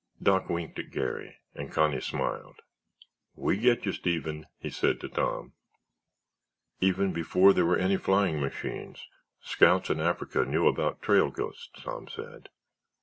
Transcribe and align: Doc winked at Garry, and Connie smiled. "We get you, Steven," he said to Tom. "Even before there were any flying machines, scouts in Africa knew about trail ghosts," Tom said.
Doc 0.19 0.49
winked 0.49 0.79
at 0.79 0.89
Garry, 0.89 1.35
and 1.53 1.71
Connie 1.71 2.01
smiled. 2.01 2.63
"We 3.35 3.55
get 3.57 3.85
you, 3.85 3.91
Steven," 3.91 4.47
he 4.57 4.71
said 4.71 4.99
to 5.01 5.07
Tom. 5.09 5.53
"Even 6.79 7.13
before 7.13 7.53
there 7.53 7.67
were 7.67 7.77
any 7.77 7.97
flying 7.97 8.39
machines, 8.41 9.05
scouts 9.43 9.91
in 9.91 9.99
Africa 9.99 10.43
knew 10.43 10.67
about 10.67 11.03
trail 11.03 11.29
ghosts," 11.29 11.69
Tom 11.83 12.07
said. 12.07 12.49